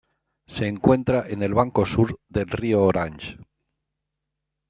[0.47, 3.37] Se encuentra en el banco sur del río Orange.